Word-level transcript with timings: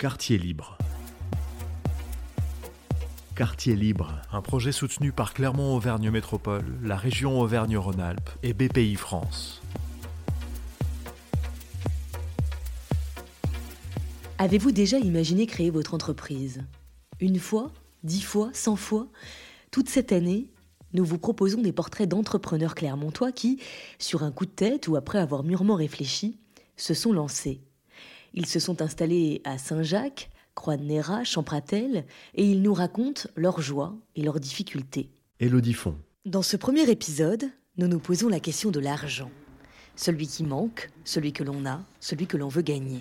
Quartier 0.00 0.38
libre. 0.38 0.78
Quartier 3.34 3.74
libre, 3.74 4.22
un 4.30 4.40
projet 4.42 4.70
soutenu 4.70 5.10
par 5.10 5.34
Clermont-Auvergne 5.34 6.12
Métropole, 6.12 6.78
la 6.84 6.96
région 6.96 7.40
Auvergne-Rhône-Alpes 7.40 8.30
et 8.44 8.52
BPI 8.52 8.94
France. 8.94 9.60
Avez-vous 14.38 14.70
déjà 14.70 15.00
imaginé 15.00 15.48
créer 15.48 15.70
votre 15.70 15.94
entreprise? 15.94 16.62
Une 17.18 17.40
fois 17.40 17.72
Dix 18.04 18.22
fois 18.22 18.50
Cent 18.52 18.76
fois? 18.76 19.08
Toute 19.72 19.88
cette 19.88 20.12
année, 20.12 20.52
nous 20.92 21.04
vous 21.04 21.18
proposons 21.18 21.60
des 21.60 21.72
portraits 21.72 22.08
d'entrepreneurs 22.08 22.76
clermontois 22.76 23.32
qui, 23.32 23.60
sur 23.98 24.22
un 24.22 24.30
coup 24.30 24.46
de 24.46 24.52
tête 24.52 24.86
ou 24.86 24.94
après 24.94 25.18
avoir 25.18 25.42
mûrement 25.42 25.74
réfléchi, 25.74 26.38
se 26.76 26.94
sont 26.94 27.12
lancés. 27.12 27.62
Ils 28.34 28.46
se 28.46 28.60
sont 28.60 28.82
installés 28.82 29.40
à 29.44 29.58
Saint-Jacques, 29.58 30.30
Croix-de-Néra, 30.54 31.24
Champratel, 31.24 32.04
et 32.34 32.44
ils 32.44 32.62
nous 32.62 32.74
racontent 32.74 33.28
leurs 33.36 33.60
joies 33.60 33.94
et 34.16 34.22
leurs 34.22 34.40
difficultés. 34.40 35.08
Élodie 35.40 35.74
Font. 35.74 35.96
Dans 36.26 36.42
ce 36.42 36.56
premier 36.56 36.90
épisode, 36.90 37.50
nous 37.76 37.86
nous 37.86 38.00
posons 38.00 38.28
la 38.28 38.40
question 38.40 38.70
de 38.70 38.80
l'argent. 38.80 39.30
Celui 39.94 40.26
qui 40.26 40.44
manque, 40.44 40.90
celui 41.04 41.32
que 41.32 41.44
l'on 41.44 41.64
a, 41.64 41.80
celui 42.00 42.26
que 42.26 42.36
l'on 42.36 42.48
veut 42.48 42.62
gagner. 42.62 43.00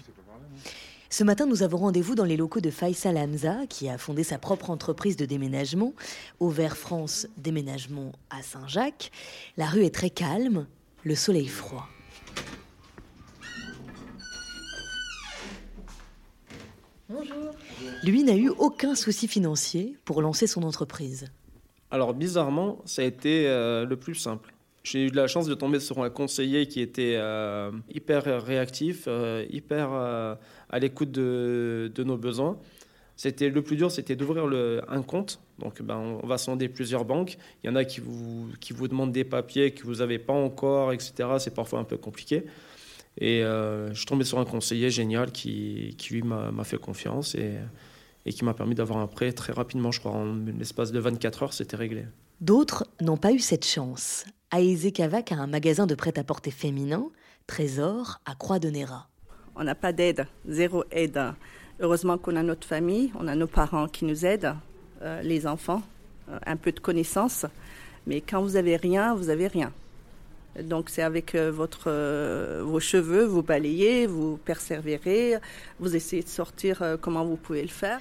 Ce 1.10 1.24
matin, 1.24 1.46
nous 1.46 1.64
avons 1.64 1.78
rendez-vous 1.78 2.16
dans 2.16 2.26
les 2.26 2.38
locaux 2.38 2.60
de 2.60 2.70
Faisal 2.70 3.18
Hamza, 3.18 3.66
qui 3.68 3.90
a 3.90 3.98
fondé 3.98 4.24
sa 4.24 4.38
propre 4.38 4.70
entreprise 4.70 5.16
de 5.16 5.26
déménagement, 5.26 5.94
Auvert 6.40 6.78
France 6.78 7.28
Déménagement 7.38 8.12
à 8.30 8.44
Saint-Jacques. 8.44 9.12
La 9.56 9.68
rue 9.68 9.84
est 9.84 9.94
très 9.94 10.10
calme, 10.10 10.68
le 11.04 11.16
soleil 11.16 11.48
froid. 11.48 11.88
Bonjour. 17.10 17.52
Lui 18.04 18.24
n'a 18.24 18.36
eu 18.36 18.50
aucun 18.50 18.94
souci 18.94 19.30
financier 19.30 19.96
pour 20.04 20.22
lancer 20.22 20.46
son 20.46 20.64
entreprise. 20.64 21.28
Alors 21.90 22.14
bizarrement, 22.14 22.80
ça 22.84 23.02
a 23.02 23.06
été 23.06 23.48
euh, 23.48 23.86
le 23.86 23.96
plus 23.96 24.16
simple. 24.16 24.54
J'ai 24.84 25.06
eu 25.06 25.10
de 25.10 25.16
la 25.16 25.28
chance 25.28 25.48
de 25.48 25.54
tomber 25.54 25.80
sur 25.80 26.04
un 26.04 26.10
conseiller 26.10 26.68
qui 26.68 26.82
était 26.82 27.16
euh, 27.18 27.72
hyper 27.90 28.44
réactif, 28.44 29.06
euh, 29.08 29.46
hyper 29.50 29.92
à 29.92 30.80
l'écoute 30.80 31.12
de, 31.12 31.92
de, 31.94 32.04
nos 32.04 32.18
besoins. 32.18 32.58
C'était 33.16 33.50
le 33.50 33.62
plus 33.62 33.78
dur, 33.78 33.90
c'était 33.90 34.16
d'ouvrir 34.16 34.46
un 34.88 35.02
compte. 35.02 35.40
Donc, 35.60 35.82
ben, 35.82 36.20
on 36.24 36.28
va 36.28 36.38
sonder 36.38 36.70
plusieurs 36.70 37.04
banques. 37.04 37.38
Il 37.64 37.68
y 37.68 37.70
en 37.70 37.76
a 37.76 37.84
qui 37.84 38.00
vous, 38.00 38.50
qui 38.60 38.74
vous 38.74 38.88
demandent 38.88 39.12
des 39.12 39.24
papiers 39.24 39.72
que 39.72 39.84
vous 39.84 39.96
n'avez 39.96 40.20
pas 40.20 40.34
encore, 40.34 40.94
etc. 40.94 41.14
C'est 41.40 41.54
parfois 41.54 41.80
un 41.80 41.84
peu 41.84 41.98
compliqué. 41.98 42.46
Et 43.20 43.44
euh, 43.44 43.90
je 43.90 43.98
suis 43.98 44.06
tombé 44.06 44.24
sur 44.24 44.40
un 44.40 44.46
conseiller 44.46 44.90
génial 44.90 45.32
qui, 45.32 45.96
qui 45.98 46.14
lui, 46.14 46.22
m'a 46.24 46.64
fait 46.64 46.78
confiance 46.78 47.36
et, 47.36 47.56
et 48.26 48.34
qui 48.34 48.46
m'a 48.46 48.54
permis 48.54 48.76
d'avoir 48.76 49.00
un 49.00 49.08
prêt 49.08 49.32
très 49.32 49.54
rapidement. 49.54 49.92
Je 49.92 50.00
crois 50.00 50.12
en 50.12 50.36
l'espace 50.58 50.92
de 50.92 51.00
24 51.00 51.44
heures, 51.44 51.54
c'était 51.54 51.78
réglé. 51.78 52.06
D'autres 52.42 52.86
n'ont 53.02 53.18
pas 53.18 53.32
eu 53.32 53.40
cette 53.40 53.66
chance. 53.66 54.26
Aïzé 54.52 54.92
Kavak 54.92 55.32
a 55.32 55.36
un 55.36 55.48
magasin 55.48 55.88
de 55.88 55.96
prêt-à-porter 55.96 56.52
féminin, 56.52 57.10
Trésor, 57.48 58.22
à 58.26 58.36
Croix-de-Néra. 58.36 59.08
On 59.56 59.64
n'a 59.64 59.76
pas 59.76 59.92
d'aide, 59.92 60.28
zéro 60.48 60.84
aide. 60.92 61.20
Heureusement 61.80 62.18
qu'on 62.18 62.36
a 62.36 62.44
notre 62.44 62.68
famille, 62.68 63.12
on 63.20 63.28
a 63.28 63.36
nos 63.36 63.48
parents 63.48 63.88
qui 63.88 64.06
nous 64.06 64.26
aident, 64.26 64.56
euh, 65.02 65.22
les 65.22 65.48
enfants, 65.48 65.82
euh, 66.30 66.38
un 66.46 66.58
peu 66.58 66.72
de 66.72 66.80
connaissances. 66.80 67.46
Mais 68.06 68.22
quand 68.22 68.42
vous 68.42 68.56
avez 68.56 68.76
rien, 68.76 69.16
vous 69.16 69.30
avez 69.30 69.48
rien. 69.48 69.72
Donc 70.64 70.90
c'est 70.90 71.04
avec 71.04 71.36
euh, 71.36 71.52
votre, 71.52 71.86
euh, 71.88 72.64
vos 72.66 72.80
cheveux, 72.80 73.26
vous 73.26 73.44
balayez, 73.44 74.08
vous 74.08 74.38
persévérez, 74.38 75.36
vous 75.80 75.96
essayez 75.96 76.24
de 76.24 76.30
sortir 76.30 76.82
euh, 76.82 76.98
comment 77.00 77.26
vous 77.26 77.36
pouvez 77.36 77.62
le 77.62 77.68
faire. 77.68 78.00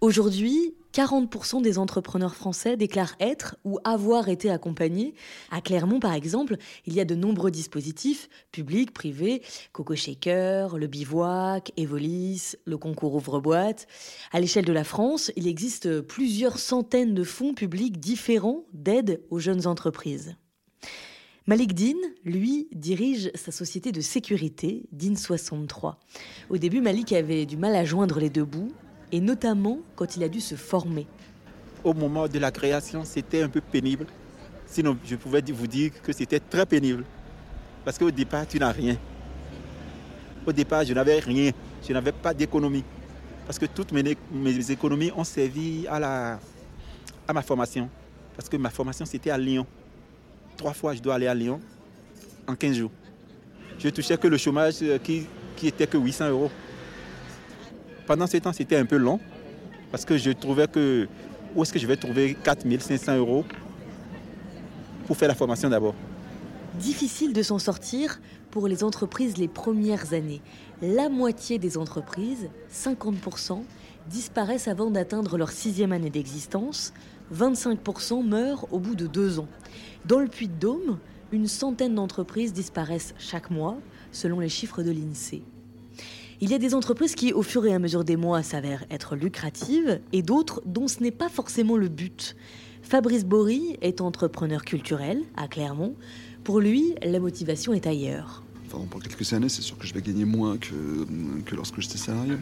Aujourd'hui, 0.00 0.74
40% 0.94 1.60
des 1.60 1.76
entrepreneurs 1.76 2.36
français 2.36 2.76
déclarent 2.76 3.16
être 3.18 3.56
ou 3.64 3.78
avoir 3.82 4.28
été 4.28 4.48
accompagnés. 4.48 5.14
À 5.50 5.60
Clermont, 5.60 5.98
par 5.98 6.12
exemple, 6.12 6.56
il 6.86 6.94
y 6.94 7.00
a 7.00 7.04
de 7.04 7.16
nombreux 7.16 7.50
dispositifs, 7.50 8.28
publics, 8.52 8.92
privés, 8.92 9.42
Coco 9.72 9.96
Shaker, 9.96 10.78
le 10.78 10.86
Bivouac, 10.86 11.72
Evolis, 11.76 12.54
le 12.64 12.78
concours 12.78 13.14
Ouvre-boîte. 13.14 13.88
À 14.30 14.38
l'échelle 14.38 14.64
de 14.64 14.72
la 14.72 14.84
France, 14.84 15.32
il 15.34 15.48
existe 15.48 16.00
plusieurs 16.00 16.60
centaines 16.60 17.14
de 17.14 17.24
fonds 17.24 17.54
publics 17.54 17.98
différents 17.98 18.64
d'aide 18.72 19.20
aux 19.30 19.40
jeunes 19.40 19.66
entreprises. 19.66 20.36
Malik 21.48 21.72
Din, 21.72 21.96
lui, 22.26 22.68
dirige 22.72 23.30
sa 23.34 23.50
société 23.50 23.90
de 23.90 24.02
sécurité, 24.02 24.82
Din63. 24.94 25.94
Au 26.50 26.58
début, 26.58 26.82
Malik 26.82 27.14
avait 27.14 27.46
du 27.46 27.56
mal 27.56 27.74
à 27.74 27.86
joindre 27.86 28.20
les 28.20 28.28
deux 28.28 28.44
bouts, 28.44 28.70
et 29.12 29.20
notamment 29.22 29.78
quand 29.96 30.14
il 30.14 30.22
a 30.24 30.28
dû 30.28 30.42
se 30.42 30.56
former. 30.56 31.06
Au 31.82 31.94
moment 31.94 32.28
de 32.28 32.38
la 32.38 32.50
création, 32.50 33.02
c'était 33.02 33.40
un 33.40 33.48
peu 33.48 33.62
pénible. 33.62 34.04
Sinon, 34.66 34.98
je 35.02 35.16
pouvais 35.16 35.40
vous 35.40 35.66
dire 35.66 35.90
que 36.02 36.12
c'était 36.12 36.38
très 36.38 36.66
pénible. 36.66 37.06
Parce 37.82 37.96
qu'au 37.96 38.10
départ, 38.10 38.46
tu 38.46 38.58
n'as 38.58 38.70
rien. 38.70 38.98
Au 40.46 40.52
départ, 40.52 40.84
je 40.84 40.92
n'avais 40.92 41.18
rien. 41.18 41.52
Je 41.82 41.94
n'avais 41.94 42.12
pas 42.12 42.34
d'économie. 42.34 42.84
Parce 43.46 43.58
que 43.58 43.64
toutes 43.64 43.92
mes, 43.92 44.70
économies 44.70 45.12
ont 45.16 45.24
servi 45.24 45.86
à 45.88 46.38
ma 47.32 47.40
formation. 47.40 47.88
Parce 48.36 48.50
que 48.50 48.58
ma 48.58 48.68
formation, 48.68 49.06
c'était 49.06 49.30
à 49.30 49.38
Lyon 49.38 49.66
trois 50.58 50.74
fois, 50.74 50.92
je 50.92 51.00
dois 51.00 51.14
aller 51.14 51.26
à 51.26 51.34
Lyon 51.34 51.60
en 52.46 52.54
15 52.54 52.76
jours. 52.76 52.90
Je 53.78 53.88
touchais 53.88 54.18
que 54.18 54.26
le 54.26 54.36
chômage 54.36 54.74
euh, 54.82 54.98
qui, 54.98 55.26
qui 55.56 55.68
était 55.68 55.86
que 55.86 55.96
800 55.96 56.28
euros. 56.28 56.50
Pendant 58.06 58.26
ce 58.26 58.36
temps, 58.38 58.52
c'était 58.52 58.76
un 58.76 58.84
peu 58.84 58.96
long 58.96 59.20
parce 59.90 60.04
que 60.04 60.18
je 60.18 60.30
trouvais 60.32 60.66
que 60.66 61.08
où 61.54 61.62
est-ce 61.62 61.72
que 61.72 61.78
je 61.78 61.86
vais 61.86 61.96
trouver 61.96 62.36
4500 62.42 63.16
euros 63.16 63.44
pour 65.06 65.16
faire 65.16 65.28
la 65.28 65.34
formation 65.34 65.70
d'abord? 65.70 65.94
Difficile 66.74 67.32
de 67.32 67.42
s'en 67.42 67.58
sortir 67.58 68.20
pour 68.50 68.68
les 68.68 68.84
entreprises 68.84 69.38
les 69.38 69.48
premières 69.48 70.12
années. 70.12 70.42
La 70.82 71.08
moitié 71.08 71.58
des 71.58 71.78
entreprises, 71.78 72.50
50%, 72.72 73.62
disparaissent 74.08 74.68
avant 74.68 74.90
d'atteindre 74.90 75.38
leur 75.38 75.50
sixième 75.50 75.92
année 75.92 76.10
d'existence. 76.10 76.92
25% 77.34 78.26
meurent 78.26 78.66
au 78.72 78.78
bout 78.78 78.94
de 78.94 79.06
deux 79.06 79.38
ans. 79.38 79.48
Dans 80.06 80.18
le 80.18 80.28
Puy-de-Dôme, 80.28 80.98
une 81.32 81.46
centaine 81.46 81.94
d'entreprises 81.94 82.52
disparaissent 82.52 83.14
chaque 83.18 83.50
mois, 83.50 83.78
selon 84.12 84.40
les 84.40 84.48
chiffres 84.48 84.82
de 84.82 84.90
l'INSEE. 84.90 85.42
Il 86.40 86.50
y 86.50 86.54
a 86.54 86.58
des 86.58 86.74
entreprises 86.74 87.14
qui, 87.14 87.32
au 87.32 87.42
fur 87.42 87.66
et 87.66 87.74
à 87.74 87.78
mesure 87.78 88.04
des 88.04 88.16
mois, 88.16 88.42
s'avèrent 88.42 88.84
être 88.90 89.16
lucratives 89.16 90.00
et 90.12 90.22
d'autres 90.22 90.62
dont 90.64 90.86
ce 90.86 91.02
n'est 91.02 91.10
pas 91.10 91.28
forcément 91.28 91.76
le 91.76 91.88
but. 91.88 92.36
Fabrice 92.82 93.24
Bory 93.24 93.76
est 93.82 94.00
entrepreneur 94.00 94.64
culturel 94.64 95.22
à 95.36 95.48
Clermont. 95.48 95.94
Pour 96.44 96.60
lui, 96.60 96.94
la 97.02 97.18
motivation 97.18 97.74
est 97.74 97.86
ailleurs. 97.86 98.44
Enfin, 98.66 98.84
pour 98.88 99.02
quelques 99.02 99.32
années, 99.32 99.48
c'est 99.48 99.62
sûr 99.62 99.76
que 99.76 99.86
je 99.86 99.92
vais 99.92 100.00
gagner 100.00 100.24
moins 100.24 100.56
que, 100.56 101.04
que 101.44 101.54
lorsque 101.56 101.80
j'étais 101.80 101.98
salarié. 101.98 102.34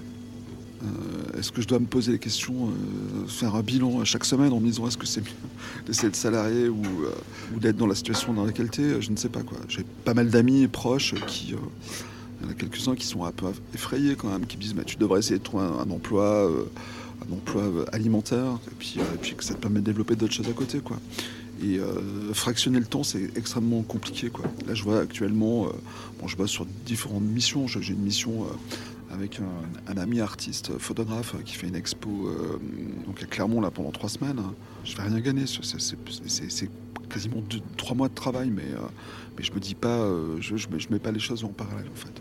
Euh, 0.83 1.39
est-ce 1.39 1.53
que 1.53 1.63
je 1.63 1.67
dois 1.67 1.79
me 1.79 1.87
poser 1.87 2.13
des 2.13 2.19
questions, 2.19 2.69
euh, 2.69 3.27
faire 3.27 3.55
un 3.55 3.63
bilan 3.63 4.05
chaque 4.05 4.25
semaine 4.25 4.53
en 4.53 4.61
me 4.61 4.67
disant 4.67 4.87
est-ce 4.87 4.99
que 4.99 5.07
c'est 5.07 5.23
mieux 5.23 5.31
d'essayer 5.87 6.11
de 6.11 6.17
salarié 6.17 6.69
ou, 6.69 6.83
euh, 6.83 7.11
ou 7.55 7.61
d'être 7.61 7.77
dans 7.77 7.87
la 7.87 7.95
situation 7.95 8.33
dans 8.33 8.45
laquelle 8.45 8.71
tu 8.71 8.83
es 8.83 9.01
Je 9.01 9.11
ne 9.11 9.17
sais 9.17 9.29
pas 9.29 9.43
quoi. 9.43 9.59
J'ai 9.69 9.85
pas 10.05 10.15
mal 10.15 10.29
d'amis 10.29 10.67
proches 10.67 11.15
qui. 11.27 11.49
il 11.49 11.55
y 12.45 12.49
en 12.49 12.51
a 12.51 12.55
quelques-uns 12.55 12.95
qui 12.95 13.07
sont 13.07 13.25
un 13.25 13.33
peu 13.33 13.47
effrayés 13.75 14.17
quand 14.17 14.29
même, 14.29 14.47
qui 14.47 14.57
me 14.57 14.63
disent 14.63 14.75
tu 14.87 14.97
devrais 14.97 15.21
essayer 15.21 15.39
de 15.39 15.45
trouver 15.45 15.65
un, 15.65 15.91
emploi, 15.91 16.51
un 17.29 17.33
emploi 17.33 17.65
alimentaire, 17.93 18.59
et 18.71 18.75
puis, 18.79 18.97
et 18.99 19.19
puis 19.21 19.35
que 19.35 19.45
ça 19.45 19.55
te 19.55 19.61
permet 19.61 19.81
de 19.81 19.87
développer 19.87 20.15
d'autres 20.17 20.35
choses 20.35 20.49
à 20.49 20.53
côté. 20.53 20.81
quoi. 20.81 20.99
Et 21.65 21.81
fractionner 22.35 22.79
le 22.79 22.85
temps, 22.85 23.03
c'est 23.03 23.31
extrêmement 23.35 23.81
compliqué. 23.83 24.29
Quoi. 24.29 24.45
Là, 24.69 24.75
je 24.75 24.83
vois 24.83 25.01
actuellement, 25.01 25.69
bon, 26.21 26.29
je 26.29 26.37
bosse 26.37 26.51
sur 26.51 26.67
différentes 26.85 27.23
missions. 27.23 27.67
J'ai 27.67 27.95
une 27.95 28.03
mission 28.03 28.47
avec 29.17 29.41
un, 29.41 29.97
ami 29.97 30.21
artiste, 30.21 30.79
photographe, 30.79 31.35
qui 31.45 31.55
fait 31.55 31.69
une 31.69 31.75
expo 31.75 32.09
euh, 32.11 32.59
donc 33.07 33.23
à 33.23 33.27
Clermont 33.27 33.61
là, 33.61 33.71
pendant 33.71 33.91
trois 33.91 34.09
semaines. 34.09 34.41
Je 34.85 34.97
vais 34.97 35.03
rien 35.03 35.21
gagner. 35.21 35.45
C'est 35.47 36.71
quasiment 37.09 37.43
trois 37.77 37.97
mois 37.97 38.09
de 38.09 38.15
travail, 38.15 38.51
mais, 38.51 38.63
euh, 38.63 38.87
mais 39.37 39.45
je 39.45 39.53
me 39.53 39.59
dis 39.59 39.75
pas, 39.75 39.99
euh, 40.01 40.37
je, 40.41 40.57
je, 40.57 40.69
mets 40.91 40.99
pas 40.99 41.13
les 41.13 41.21
choses 41.21 41.45
en 41.45 41.49
parallèle 41.49 41.89
en 41.93 41.97
fait. 41.97 42.13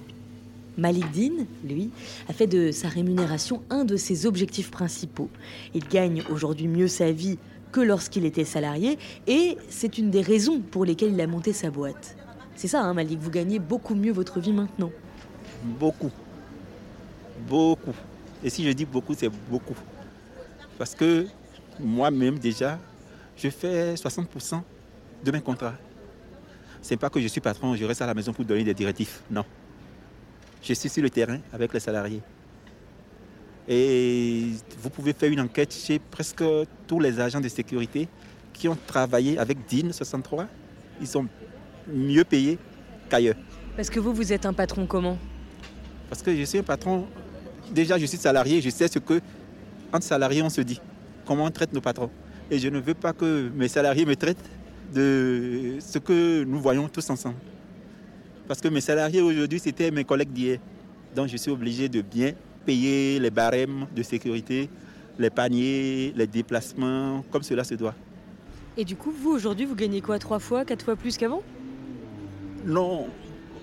Malik 0.78 1.10
Din, 1.12 1.46
lui, 1.64 1.90
a 2.28 2.34
fait 2.34 2.48
de 2.48 2.72
sa 2.72 2.90
rémunération 2.90 3.62
un 3.70 3.86
de 3.86 3.96
ses 3.96 4.26
objectifs 4.26 4.72
principaux. 4.72 5.30
Il 5.74 5.88
gagne 5.88 6.24
aujourd'hui 6.30 6.68
mieux 6.68 6.90
sa 6.90 7.12
vie 7.12 7.38
que 7.72 7.82
lorsqu'il 7.82 8.26
était 8.26 8.46
salarié, 8.46 8.98
et 9.28 9.58
c'est 9.70 9.98
une 9.98 10.12
des 10.12 10.22
raisons 10.22 10.60
pour 10.60 10.86
lesquelles 10.86 11.14
il 11.14 11.22
a 11.22 11.28
monté 11.28 11.52
sa 11.54 11.72
boîte. 11.72 12.16
C'est 12.56 12.68
ça, 12.68 12.82
hein, 12.82 12.94
Malik, 12.94 13.20
vous 13.20 13.32
gagnez 13.32 13.60
beaucoup 13.60 13.96
mieux 13.96 14.14
votre 14.14 14.40
vie 14.40 14.54
maintenant. 14.54 14.92
Beaucoup. 15.80 16.12
Beaucoup. 17.48 17.94
Et 18.44 18.50
si 18.50 18.64
je 18.64 18.72
dis 18.72 18.86
beaucoup, 18.86 19.14
c'est 19.14 19.30
beaucoup. 19.50 19.76
Parce 20.78 20.96
que 20.96 21.28
moi-même 21.80 22.40
déjà, 22.40 22.80
je 23.38 23.50
fais 23.50 23.96
60% 23.96 24.62
de 25.24 25.32
mes 25.32 25.42
contrats. 25.42 25.76
C'est 26.82 26.98
pas 26.98 27.10
que 27.10 27.20
je 27.20 27.28
suis 27.28 27.42
patron, 27.42 27.76
je 27.76 27.84
reste 27.86 28.02
à 28.02 28.06
la 28.06 28.14
maison 28.14 28.32
pour 28.32 28.46
donner 28.46 28.64
des 28.64 28.74
directives. 28.74 29.22
Non. 29.30 29.46
Je 30.62 30.74
suis 30.74 30.90
sur 30.90 31.02
le 31.02 31.10
terrain 31.10 31.40
avec 31.52 31.74
les 31.74 31.80
salariés. 31.80 32.22
Et 33.68 34.52
vous 34.80 34.90
pouvez 34.90 35.14
faire 35.14 35.32
une 35.32 35.42
enquête 35.42 35.74
chez 35.74 35.98
presque 35.98 36.44
tous 36.86 37.00
les 37.00 37.20
agents 37.20 37.42
de 37.42 37.48
sécurité 37.48 38.08
qui 38.54 38.68
ont 38.68 38.78
travaillé 38.86 39.38
avec 39.40 39.66
DIN 39.68 39.92
63. 39.92 40.48
Ils 41.02 41.08
sont 41.08 41.26
mieux 41.88 42.24
payés 42.24 42.60
qu'ailleurs. 43.10 43.36
Parce 43.76 43.90
que 43.90 44.00
vous, 44.00 44.14
vous 44.14 44.32
êtes 44.32 44.46
un 44.46 44.54
patron 44.54 44.86
comment? 44.86 45.18
Parce 46.10 46.22
que 46.22 46.36
je 46.36 46.44
suis 46.44 46.60
un 46.60 46.64
patron, 46.64 47.08
déjà 47.72 47.98
je 47.98 48.06
suis 48.06 48.18
salarié, 48.18 48.62
je 48.62 48.70
sais 48.70 48.88
ce 48.88 49.00
que, 49.00 49.20
entre 49.92 50.06
salariés, 50.06 50.42
on 50.42 50.50
se 50.50 50.62
dit, 50.62 50.80
comment 51.26 51.46
on 51.46 51.52
traite 51.52 51.74
nos 51.74 51.82
patrons. 51.82 52.10
Et 52.52 52.60
je 52.60 52.70
ne 52.70 52.80
veux 52.80 52.94
pas 52.94 53.14
que 53.14 53.50
mes 53.56 53.68
salariés 53.68 54.06
me 54.06 54.16
traitent 54.16 54.50
de 54.94 55.78
ce 55.80 55.98
que 55.98 56.44
nous 56.44 56.60
voyons 56.60 56.88
tous 56.88 57.10
ensemble. 57.10 57.38
Parce 58.48 58.62
que 58.62 58.68
mes 58.68 58.82
salariés 58.82 59.22
aujourd'hui, 59.22 59.60
c'était 59.60 59.90
mes 59.90 60.04
collègues 60.04 60.32
d'hier. 60.32 60.60
Donc 61.16 61.28
je 61.28 61.38
suis 61.38 61.50
obligé 61.50 61.90
de 61.90 62.02
bien 62.02 62.34
payer 62.66 63.20
les 63.20 63.32
barèmes 63.32 63.88
de 63.96 64.04
sécurité, 64.04 64.70
les 65.18 65.30
paniers, 65.30 66.14
les 66.16 66.28
déplacements, 66.28 67.24
comme 67.32 67.44
cela 67.44 67.64
se 67.64 67.76
doit. 67.76 67.96
Et 68.78 68.84
du 68.84 68.96
coup, 68.96 69.12
vous, 69.12 69.32
aujourd'hui, 69.32 69.66
vous 69.66 69.76
gagnez 69.76 70.02
quoi 70.02 70.20
Trois 70.20 70.40
fois, 70.40 70.66
quatre 70.66 70.84
fois 70.84 70.96
plus 70.96 71.18
qu'avant? 71.18 71.42
Non, 72.66 73.08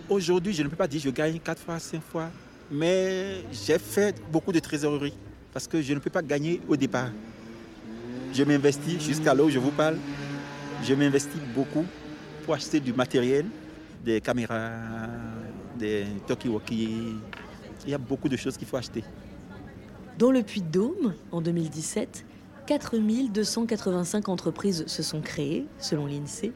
aujourd'hui, 0.09 0.55
je 0.55 0.63
ne 0.63 0.69
peux 0.69 0.77
pas 0.77 0.89
dire 0.89 1.01
que 1.03 1.09
je 1.09 1.15
gagne 1.15 1.39
quatre 1.39 1.61
fois, 1.61 1.79
cinq 1.79 2.01
fois. 2.03 2.31
Mais 2.73 3.45
j'ai 3.53 3.79
fait 3.79 4.17
beaucoup 4.33 4.51
de 4.51 4.59
trésorerie 4.59 5.13
parce 5.53 5.69
que 5.69 5.83
je 5.83 5.93
ne 5.93 5.99
peux 5.99 6.09
pas 6.09 6.23
gagner 6.23 6.59
au 6.67 6.75
départ. 6.75 7.11
Je 8.33 8.43
m'investis 8.45 8.99
jusqu'à 8.99 9.35
là 9.35 9.45
où 9.45 9.51
je 9.51 9.59
vous 9.59 9.71
parle. 9.71 9.99
Je 10.83 10.95
m'investis 10.95 11.41
beaucoup 11.55 11.85
pour 12.45 12.55
acheter 12.55 12.81
du 12.81 12.95
matériel, 12.95 13.45
des 14.03 14.23
caméras, 14.23 14.71
des 15.79 16.07
talkie-walkie. 16.27 17.15
Il 17.85 17.91
y 17.91 17.95
a 17.95 17.99
beaucoup 17.99 18.31
de 18.31 18.37
choses 18.39 18.57
qu'il 18.57 18.67
faut 18.67 18.79
acheter. 18.79 19.05
Dans 20.19 20.31
le 20.31 20.43
Puy-de-Dôme, 20.43 21.15
en 21.31 21.43
2017, 21.43 22.25
4285 22.67 24.29
entreprises 24.31 24.85
se 24.87 25.03
sont 25.03 25.21
créées, 25.21 25.67
selon 25.79 26.07
l'INSEE. 26.07 26.53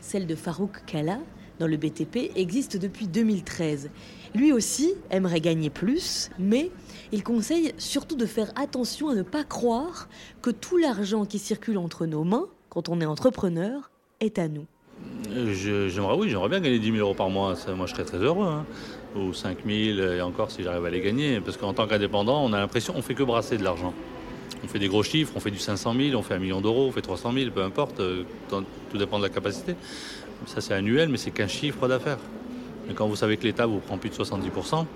Celle 0.00 0.26
de 0.26 0.36
Farouk 0.36 0.84
Kala, 0.86 1.18
dans 1.58 1.66
le 1.66 1.76
BTP, 1.76 2.30
existe 2.36 2.76
depuis 2.76 3.08
2013. 3.08 3.90
Lui 4.34 4.52
aussi 4.52 4.94
aimerait 5.10 5.40
gagner 5.40 5.70
plus, 5.70 6.30
mais 6.38 6.70
il 7.12 7.22
conseille 7.22 7.72
surtout 7.78 8.16
de 8.16 8.26
faire 8.26 8.52
attention 8.56 9.08
à 9.08 9.14
ne 9.14 9.22
pas 9.22 9.44
croire 9.44 10.08
que 10.42 10.50
tout 10.50 10.76
l'argent 10.76 11.24
qui 11.24 11.38
circule 11.38 11.78
entre 11.78 12.06
nos 12.06 12.24
mains, 12.24 12.46
quand 12.68 12.88
on 12.88 13.00
est 13.00 13.06
entrepreneur, 13.06 13.90
est 14.20 14.38
à 14.38 14.48
nous. 14.48 14.66
J'aimerais, 15.30 16.16
oui, 16.16 16.28
j'aimerais 16.28 16.48
bien 16.48 16.60
gagner 16.60 16.78
10 16.78 16.86
000 16.92 16.98
euros 16.98 17.14
par 17.14 17.30
mois. 17.30 17.54
Moi, 17.74 17.86
je 17.86 17.92
serais 17.92 18.04
très 18.04 18.18
heureux. 18.18 18.46
hein. 18.46 18.66
Ou 19.16 19.32
5 19.32 19.58
000, 19.64 19.98
et 19.98 20.20
encore 20.20 20.50
si 20.50 20.62
j'arrive 20.62 20.84
à 20.84 20.90
les 20.90 21.00
gagner. 21.00 21.40
Parce 21.40 21.56
qu'en 21.56 21.72
tant 21.72 21.86
qu'indépendant, 21.86 22.44
on 22.44 22.52
a 22.52 22.58
l'impression 22.58 22.92
qu'on 22.92 23.02
fait 23.02 23.14
que 23.14 23.22
brasser 23.22 23.56
de 23.56 23.64
l'argent. 23.64 23.94
On 24.62 24.66
fait 24.66 24.78
des 24.80 24.88
gros 24.88 25.02
chiffres, 25.02 25.32
on 25.36 25.40
fait 25.40 25.52
du 25.52 25.58
500 25.58 25.94
000, 25.94 26.18
on 26.18 26.22
fait 26.22 26.34
un 26.34 26.38
million 26.38 26.60
d'euros, 26.60 26.86
on 26.88 26.92
fait 26.92 27.00
300 27.00 27.32
000, 27.32 27.50
peu 27.52 27.62
importe. 27.62 28.02
Tout 28.90 28.98
dépend 28.98 29.18
de 29.18 29.24
la 29.24 29.28
capacité. 29.28 29.74
Ça, 30.46 30.60
c'est 30.60 30.74
annuel, 30.74 31.08
mais 31.08 31.16
c'est 31.16 31.30
qu'un 31.30 31.48
chiffre 31.48 31.88
d'affaires. 31.88 32.18
Mais 32.86 32.94
quand 32.94 33.06
vous 33.06 33.16
savez 33.16 33.36
que 33.36 33.44
l'État 33.44 33.66
vous 33.66 33.80
prend 33.80 33.98
plus 33.98 34.10
de 34.10 34.14
70%, 34.14 34.86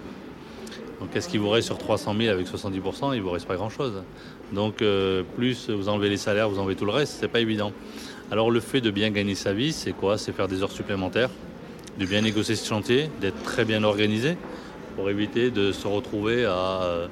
donc 1.00 1.10
qu'est-ce 1.12 1.28
qui 1.28 1.36
vous 1.36 1.50
reste 1.50 1.66
sur 1.66 1.78
300 1.78 2.14
000 2.16 2.32
avec 2.32 2.46
70% 2.46 3.14
Il 3.14 3.22
vous 3.22 3.30
reste 3.30 3.46
pas 3.46 3.56
grand-chose. 3.56 4.02
Donc 4.52 4.82
euh, 4.82 5.24
plus 5.36 5.68
vous 5.68 5.88
enlevez 5.88 6.08
les 6.08 6.16
salaires, 6.16 6.48
vous 6.48 6.60
enlevez 6.60 6.76
tout 6.76 6.84
le 6.84 6.92
reste, 6.92 7.16
c'est 7.18 7.28
pas 7.28 7.40
évident. 7.40 7.72
Alors 8.30 8.50
le 8.50 8.60
fait 8.60 8.80
de 8.80 8.90
bien 8.90 9.10
gagner 9.10 9.34
sa 9.34 9.52
vie, 9.52 9.72
c'est 9.72 9.92
quoi? 9.92 10.16
C'est 10.16 10.32
faire 10.32 10.46
des 10.46 10.62
heures 10.62 10.70
supplémentaires, 10.70 11.30
de 11.98 12.06
bien 12.06 12.20
négocier 12.20 12.54
ce 12.54 12.66
chantier, 12.66 13.10
d'être 13.20 13.42
très 13.42 13.64
bien 13.64 13.82
organisé 13.82 14.36
pour 14.96 15.10
éviter 15.10 15.50
de 15.50 15.72
se 15.72 15.88
retrouver 15.88 16.44
à, 16.44 17.08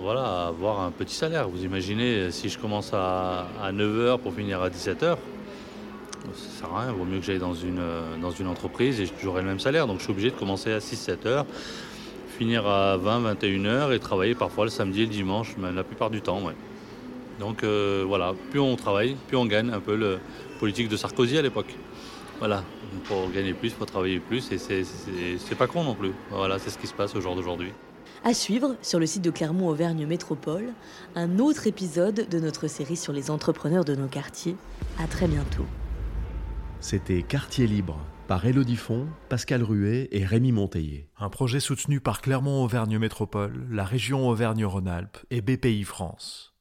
voilà, 0.00 0.46
avoir 0.46 0.80
un 0.80 0.90
petit 0.90 1.14
salaire. 1.14 1.48
Vous 1.48 1.64
imaginez, 1.64 2.30
si 2.30 2.48
je 2.48 2.58
commence 2.58 2.92
à, 2.92 3.46
9h 3.72 4.18
pour 4.18 4.32
finir 4.32 4.62
à 4.62 4.70
17h, 4.70 5.16
ça 6.34 6.60
sert 6.60 6.74
à 6.74 6.82
rien, 6.82 6.92
vaut 6.92 7.04
mieux 7.04 7.18
que 7.18 7.24
j'aille 7.24 7.38
dans 7.38 7.54
une, 7.54 7.78
euh, 7.78 8.16
dans 8.20 8.30
une 8.30 8.46
entreprise 8.46 9.00
et 9.00 9.08
j'aurai 9.22 9.42
le 9.42 9.48
même 9.48 9.60
salaire. 9.60 9.86
Donc 9.86 9.98
je 9.98 10.04
suis 10.04 10.12
obligé 10.12 10.30
de 10.30 10.36
commencer 10.36 10.72
à 10.72 10.78
6-7 10.78 11.26
heures, 11.26 11.46
finir 12.38 12.66
à 12.66 12.96
20-21 12.98 13.66
heures 13.66 13.92
et 13.92 13.98
travailler 13.98 14.34
parfois 14.34 14.64
le 14.64 14.70
samedi 14.70 15.02
et 15.02 15.06
le 15.06 15.12
dimanche, 15.12 15.54
mais 15.58 15.72
la 15.72 15.84
plupart 15.84 16.10
du 16.10 16.22
temps. 16.22 16.40
ouais. 16.42 16.54
Donc 17.38 17.62
euh, 17.62 18.04
voilà, 18.06 18.34
plus 18.50 18.60
on 18.60 18.76
travaille, 18.76 19.16
plus 19.28 19.36
on 19.36 19.46
gagne, 19.46 19.70
un 19.70 19.80
peu 19.80 19.96
le 19.96 20.18
politique 20.58 20.88
de 20.88 20.96
Sarkozy 20.96 21.38
à 21.38 21.42
l'époque. 21.42 21.74
Voilà, 22.38 22.64
pour 23.04 23.30
gagner 23.30 23.52
plus, 23.52 23.68
il 23.68 23.74
faut 23.74 23.84
travailler 23.84 24.18
plus 24.18 24.50
et 24.50 24.58
c'est 24.58 25.54
pas 25.58 25.66
con 25.66 25.84
non 25.84 25.94
plus. 25.94 26.12
Voilà, 26.30 26.58
c'est 26.58 26.70
ce 26.70 26.78
qui 26.78 26.86
se 26.86 26.94
passe 26.94 27.14
au 27.14 27.20
jour 27.20 27.34
d'aujourd'hui. 27.34 27.72
À 28.22 28.34
suivre, 28.34 28.76
sur 28.82 28.98
le 28.98 29.06
site 29.06 29.22
de 29.22 29.30
Clermont-Auvergne 29.30 30.04
Métropole, 30.04 30.74
un 31.14 31.38
autre 31.38 31.66
épisode 31.66 32.28
de 32.28 32.38
notre 32.38 32.68
série 32.68 32.96
sur 32.96 33.14
les 33.14 33.30
entrepreneurs 33.30 33.86
de 33.86 33.94
nos 33.94 34.08
quartiers. 34.08 34.56
À 34.98 35.06
très 35.06 35.26
bientôt. 35.26 35.64
C'était 36.80 37.22
Quartier 37.22 37.66
Libre 37.66 37.98
par 38.28 38.44
Élodie 38.44 38.76
Font, 38.76 39.06
Pascal 39.30 39.62
Ruet 39.62 40.08
et 40.12 40.26
Rémi 40.26 40.52
Monteillé. 40.52 41.08
Un 41.18 41.30
projet 41.30 41.60
soutenu 41.60 41.98
par 41.98 42.20
Clermont-Auvergne 42.20 42.98
Métropole, 42.98 43.66
la 43.70 43.84
région 43.84 44.28
Auvergne-Rhône-Alpes 44.28 45.18
et 45.30 45.40
BPI 45.40 45.84
France. 45.84 46.54